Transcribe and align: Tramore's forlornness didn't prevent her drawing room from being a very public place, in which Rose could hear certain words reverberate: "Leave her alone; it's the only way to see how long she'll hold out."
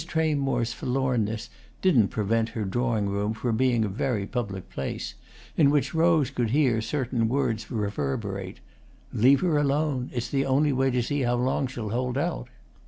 Tramore's 0.03 0.73
forlornness 0.73 1.47
didn't 1.83 2.07
prevent 2.07 2.49
her 2.57 2.65
drawing 2.65 3.05
room 3.07 3.35
from 3.35 3.55
being 3.55 3.85
a 3.85 3.87
very 3.87 4.25
public 4.25 4.67
place, 4.67 5.13
in 5.55 5.69
which 5.69 5.93
Rose 5.93 6.31
could 6.31 6.49
hear 6.49 6.81
certain 6.81 7.29
words 7.29 7.69
reverberate: 7.69 8.61
"Leave 9.13 9.41
her 9.41 9.59
alone; 9.59 10.09
it's 10.11 10.29
the 10.31 10.43
only 10.47 10.73
way 10.73 10.89
to 10.89 11.03
see 11.03 11.21
how 11.21 11.35
long 11.35 11.67
she'll 11.67 11.89
hold 11.89 12.17
out." 12.17 12.49